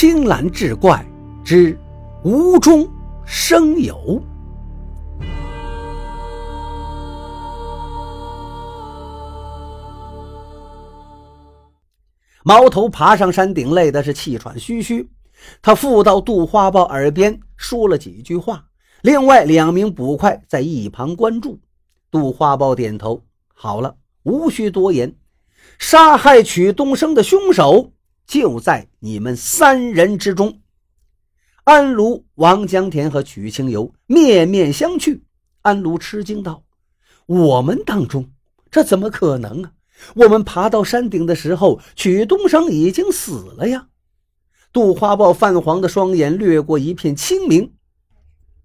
[0.00, 1.04] 青蓝志怪
[1.44, 1.76] 之
[2.22, 2.88] 无中
[3.26, 4.22] 生有。
[12.44, 15.10] 毛头爬上山顶，累的是气喘吁吁。
[15.60, 18.66] 他附到杜花豹耳边说了几句话，
[19.02, 21.58] 另外两名捕快在一旁关注。
[22.08, 25.16] 杜花豹点头，好了，无需多言。
[25.76, 27.90] 杀害曲东升的凶手
[28.28, 30.60] 就在你们三人之中。
[31.64, 35.22] 安卢、王江田和曲清游面面相觑。
[35.62, 36.62] 安卢吃惊道
[37.26, 38.30] ：“我们当中，
[38.70, 39.72] 这怎么可能啊？
[40.14, 43.88] 我们爬到山顶的时候，曲东升已经死了呀！”
[44.72, 47.72] 杜花豹泛黄的双眼掠过一片清明，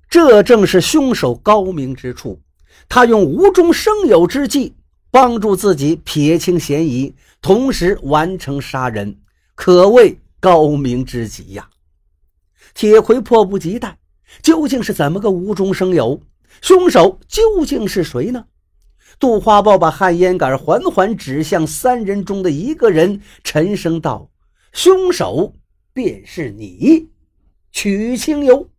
[0.10, 2.42] 这正是凶手高明之处。
[2.90, 4.76] 他用无中生有之计。
[5.10, 9.20] 帮助自己撇清嫌疑，同时完成杀人，
[9.56, 11.70] 可谓高明之极呀！
[12.74, 13.98] 铁魁迫不及待，
[14.42, 16.22] 究竟是怎么个无中生有？
[16.62, 18.46] 凶手究竟是谁呢？
[19.20, 24.32] 杜花豹把旱烟杆缓缓指向三人中的一个人，沉声道
[24.74, 25.54] ：“凶手
[25.94, 27.10] 便是你，
[27.72, 28.70] 曲清游。”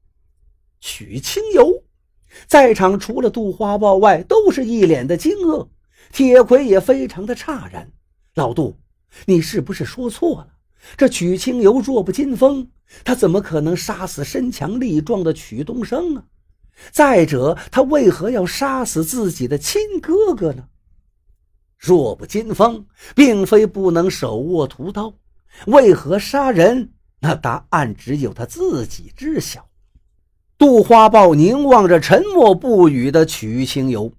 [0.80, 1.82] 曲清游，
[2.46, 5.68] 在场除了杜花豹外，都是一脸的惊愕。
[6.12, 7.90] 铁魁也非常的诧然，
[8.34, 8.76] 老杜，
[9.24, 10.53] 你是不是说错了？
[10.96, 12.68] 这曲清游弱不禁风，
[13.04, 16.24] 他怎么可能杀死身强力壮的曲东升啊？
[16.90, 20.68] 再者，他为何要杀死自己的亲哥哥呢？
[21.78, 25.14] 弱不禁风，并非不能手握屠刀，
[25.66, 26.90] 为何杀人？
[27.20, 29.66] 那答案只有他自己知晓。
[30.58, 34.12] 杜花豹凝望着沉默不语的曲清游。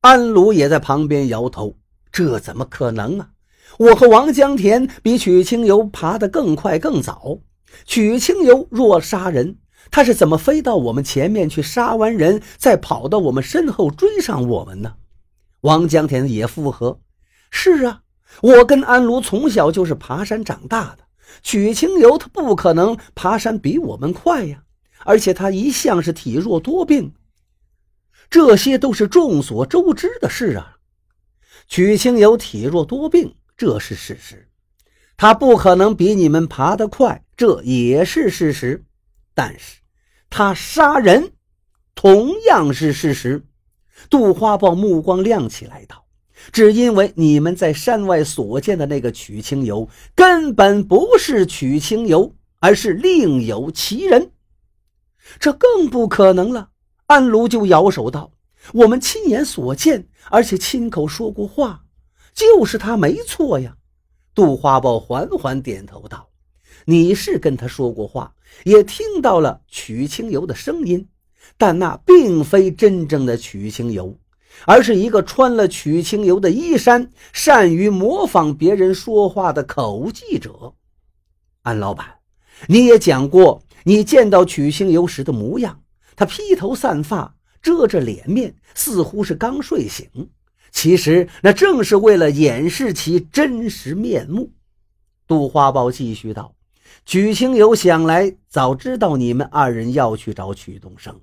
[0.00, 1.76] 安鲁也在旁边摇头
[2.10, 3.30] ：“这怎么可能啊！
[3.78, 7.38] 我和王江田比曲清游爬得更快更早。
[7.86, 9.56] 曲清游若杀人，
[9.90, 14.94] 他是怎么飞到我们前面去杀完人，再跑到我们身后追上我们呢？”
[15.62, 17.00] 王江田也附和
[17.50, 18.02] ：“是啊，
[18.42, 21.04] 我跟安卢从小就是爬山长大的，
[21.42, 24.62] 曲清游他不可能爬山比我们快呀，
[25.04, 27.12] 而且他一向是体弱多病。”
[28.28, 30.76] 这些都是众所周知的事啊。
[31.66, 34.48] 曲清游体弱多病，这是事实。
[35.18, 38.86] 他不可能比你们爬得快，这也是事实。
[39.34, 39.80] 但是，
[40.30, 41.32] 他杀人
[41.94, 43.44] 同样是事实。
[44.08, 46.06] 杜花豹目光亮起来道
[46.52, 54.32] ：“只因为你们在山外所见的那个曲清游，根本不是曲清游，而是另有其人。
[55.38, 56.70] 这更不可能了。”
[57.08, 58.32] 安卢就摇手道
[58.72, 61.84] ：“我们亲眼所见，而且亲口说过话，
[62.34, 63.76] 就是他没错呀。”
[64.34, 66.28] 杜花豹缓缓点头道
[66.86, 68.32] ：“你是跟他说过话，
[68.64, 71.06] 也听到了曲清游的声音，
[71.58, 74.16] 但那并非真正的曲清游，
[74.66, 80.74] 而是一个穿了曲清游的衣衫、善于模仿别人说话的口技者。”
[81.62, 82.06] 安老板，
[82.68, 85.82] 你也讲过你见到曲清游时的模样。
[86.16, 90.06] 他披头散发，遮着脸面，似乎是刚睡醒。
[90.70, 94.50] 其实那正是为了掩饰其真实面目。
[95.26, 96.54] 杜花豹继续道
[97.06, 101.14] ：“曲清游想来早知道你们二人要去找曲东升，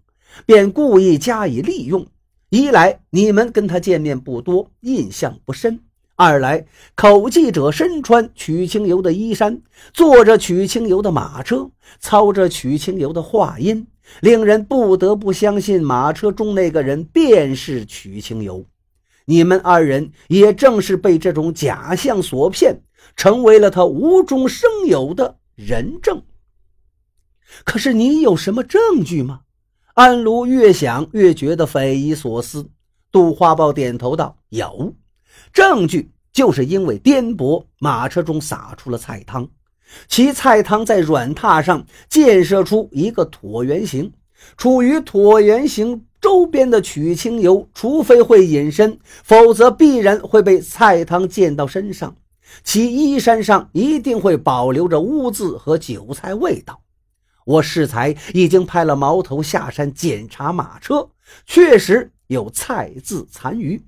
[0.46, 2.06] 便故意加以利用。
[2.50, 5.80] 一来你们跟他见面不多，印象不深；
[6.16, 6.66] 二来
[6.96, 9.62] 口技者身穿曲清游的衣衫，
[9.94, 11.70] 坐着曲清游的马车，
[12.00, 13.88] 操着曲清游的话音。”
[14.22, 18.66] 令人不得不相信，马车中那个人便是曲清游。
[19.30, 22.82] 你们二人也正是被这种假象所骗，
[23.18, 26.24] 成为了他无中生有的人证。
[27.66, 29.42] 可是你有什么证据吗？
[29.96, 32.70] 安卢越想越觉得匪夷所思。
[33.12, 34.96] 杜花豹点头道：“有
[35.52, 39.46] 证据，就是因为颠簸，马车中洒出了菜汤。”
[40.08, 44.10] 其菜汤在软榻上建设出一个椭圆形，
[44.56, 52.16] 处于椭圆形周边的曲清游，除非会隐身，否则必然会被菜汤溅到身上。
[52.64, 56.82] 其衣衫上一定会保留着污渍和韭菜味道。
[57.46, 61.10] 我适才已经派了毛头下山检查马车，
[61.46, 63.82] 确实有菜渍残余。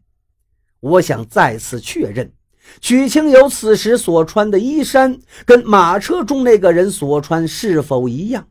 [0.80, 2.32] 我想再次确认。
[2.80, 8.48] 曲清游此时所穿的衣衫，跟马车中那个人所穿是否一样？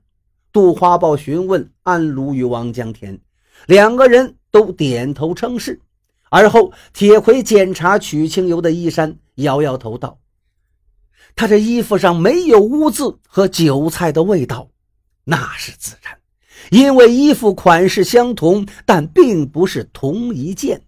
[0.52, 3.20] 杜花豹询问安卢与王江田，
[3.66, 5.80] 两个人都点头称是。
[6.30, 10.18] 而后，铁魁检查曲清游的衣衫，摇摇头道
[11.34, 14.68] ：“他这衣服上没有污渍和韭菜的味道，
[15.24, 16.18] 那是自然，
[16.70, 20.82] 因为衣服款式相同，但并不是同一件。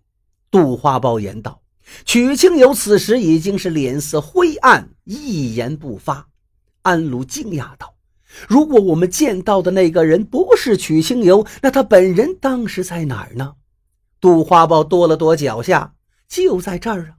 [0.51, 1.63] 杜花豹言道
[2.05, 6.29] ：“曲清游此时已经是脸色灰暗，一言不发。”
[6.83, 7.95] 安禄惊讶道
[8.49, 13.55] ：“如果我们见到的那个人不是曲星游，那他本人当时在哪儿呢？”
[14.21, 15.95] 杜花豹跺了跺脚下，
[16.29, 17.11] 就在这儿啊，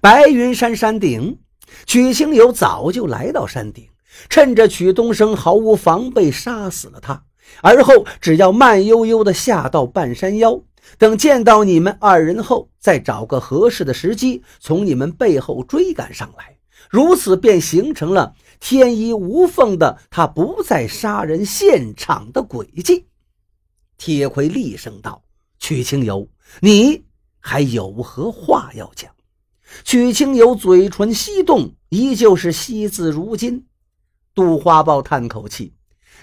[0.00, 1.38] 白云山山顶。
[1.84, 3.86] 曲星游早就来到山顶，
[4.28, 7.24] 趁着曲东升毫无防备，杀死了他。
[7.60, 10.60] 而后只要慢悠悠地下到半山腰，
[10.96, 16.55] 等见到你们二人后，再找个合适的时机从你们背后追赶上来，
[16.90, 23.06] 如此便形成了天衣无缝的他不在杀人现场的轨迹。
[23.98, 25.22] 铁盔厉声道
[25.58, 26.28] ：“曲清游，
[26.60, 27.04] 你
[27.38, 29.10] 还有何话要讲？”
[29.84, 33.66] 曲清友嘴唇翕动，依旧是惜字如金。
[34.34, 35.74] 杜花豹叹口气：“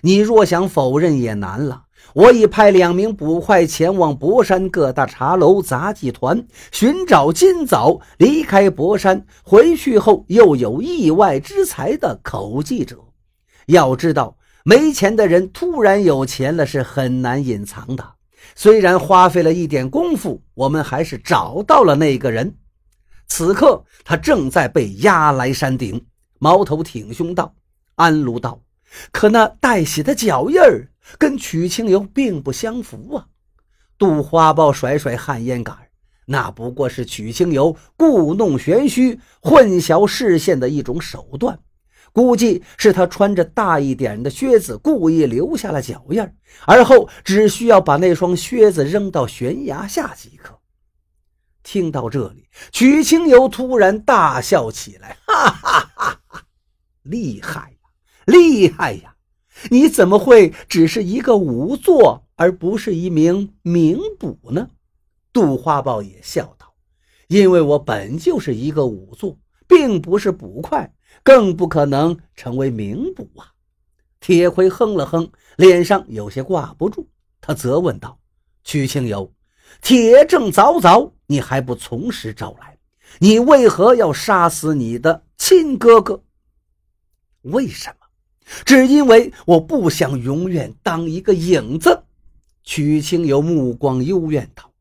[0.01, 1.82] 你若想否认也难了。
[2.14, 13.00] 我已派两名捕快前往博山各大茶楼、杂技团寻找今早离开博山回去后又有意外之财的口技者。
[13.68, 18.04] 要知道，没钱的人突然有钱了是很难隐藏的。
[18.56, 22.56] 虽然花费了一点功夫，我们还是找到了那个人。”
[23.26, 26.06] 此刻，他正在被押来山顶。
[26.40, 27.56] 矛头挺胸道
[27.96, 28.60] ：“安卢道，
[29.12, 33.28] 可那带血的脚印儿跟曲清游并不相符啊。”
[33.98, 35.78] 杜花豹甩甩旱烟杆
[36.28, 41.60] ：“那不过是曲清游故弄玄虚、混淆视线的一种手段。
[42.12, 46.30] 估计是他穿着大一点的靴子，故意留下了脚印
[46.66, 50.60] 而后只需要把那双靴子扔到悬崖下即可。”
[51.63, 56.44] 听到这里，曲清游突然大笑起来，哈哈哈哈！
[57.04, 57.78] 厉害，
[58.25, 59.16] 厉害呀！
[59.70, 64.70] 你怎么会只是一个仵作，而不是一名名捕呢？
[65.31, 66.74] 杜花豹也笑道
[67.28, 69.38] ：“因为我本就是一个仵作，
[69.68, 70.94] 并不是捕快，
[71.24, 73.54] 更不可能成为名捕啊。”
[74.20, 77.08] 铁盔哼了哼，脸上有些挂不住，
[77.42, 78.19] 他责问道
[78.64, 79.34] ：“曲清游。”
[79.81, 82.78] 铁证凿凿，你还不从实招来？
[83.19, 86.24] 你为何要杀死你的亲哥哥？
[87.42, 88.03] 为什么？
[88.66, 92.04] 只因为我不想永远当一个影子。
[92.63, 94.72] 曲清游目光幽怨道：“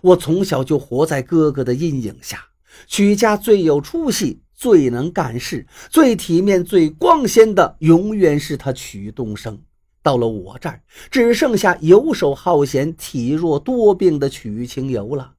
[0.00, 2.46] 我从小就活在哥哥的阴影下。
[2.86, 9.60] 曲家最有出息、最能干事、最体面、最光鲜的，永远是他曲东升。”
[10.00, 15.34] 到了我这儿，只剩下游手好闲、体弱多病的曲清游了。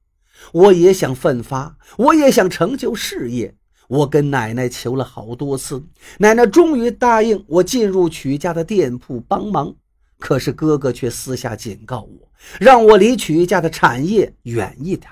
[0.52, 3.56] 我也想奋发，我也想成就事业。
[3.90, 5.82] 我跟奶奶求了好多次，
[6.18, 9.74] 奶奶终于答应我进入曲家的店铺帮忙。
[10.16, 15.10] 可是哥哥却私下警告我，让我离曲家的产业远一点。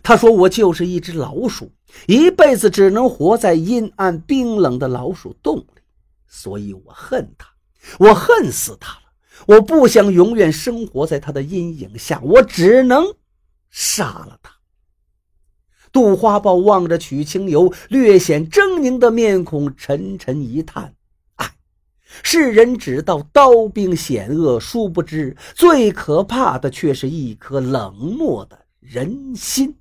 [0.00, 1.72] 他说我就是一只老鼠，
[2.06, 5.82] 一辈子只能活在阴暗冰冷的老鼠洞里。
[6.28, 7.48] 所以我恨他。
[7.98, 9.00] 我恨死他了！
[9.46, 13.04] 我不想永远生活在他的阴影下，我只能
[13.70, 14.52] 杀了他。
[15.92, 20.94] 杜花豹望着曲清游略显狰狞的面孔，沉沉一叹
[21.36, 21.52] ：“唉，
[22.22, 29.74] 世人只道刀兵险恶，殊不知最可怕的却是一颗冷漠的人心。”